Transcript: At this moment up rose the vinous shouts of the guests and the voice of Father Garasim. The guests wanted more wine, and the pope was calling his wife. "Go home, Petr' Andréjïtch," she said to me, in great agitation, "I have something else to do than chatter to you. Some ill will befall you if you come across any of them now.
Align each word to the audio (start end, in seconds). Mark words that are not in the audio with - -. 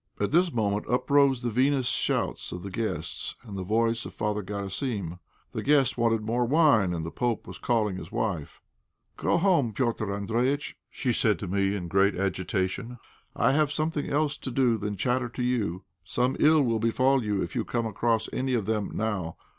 At 0.19 0.31
this 0.31 0.51
moment 0.51 0.89
up 0.89 1.11
rose 1.11 1.43
the 1.43 1.51
vinous 1.51 1.85
shouts 1.85 2.51
of 2.51 2.63
the 2.63 2.71
guests 2.71 3.35
and 3.43 3.55
the 3.55 3.61
voice 3.63 4.03
of 4.03 4.15
Father 4.15 4.41
Garasim. 4.41 5.19
The 5.51 5.61
guests 5.61 5.95
wanted 5.95 6.21
more 6.21 6.43
wine, 6.43 6.91
and 6.91 7.05
the 7.05 7.11
pope 7.11 7.45
was 7.45 7.59
calling 7.59 7.97
his 7.97 8.11
wife. 8.11 8.59
"Go 9.15 9.37
home, 9.37 9.73
Petr' 9.75 10.07
Andréjïtch," 10.07 10.73
she 10.89 11.13
said 11.13 11.37
to 11.37 11.47
me, 11.47 11.75
in 11.75 11.87
great 11.87 12.15
agitation, 12.15 12.97
"I 13.35 13.51
have 13.51 13.71
something 13.71 14.09
else 14.09 14.37
to 14.37 14.49
do 14.49 14.79
than 14.79 14.97
chatter 14.97 15.29
to 15.29 15.43
you. 15.43 15.83
Some 16.03 16.35
ill 16.39 16.63
will 16.63 16.79
befall 16.79 17.23
you 17.23 17.43
if 17.43 17.55
you 17.55 17.63
come 17.63 17.85
across 17.85 18.27
any 18.33 18.55
of 18.55 18.65
them 18.65 18.89
now. 18.95 19.37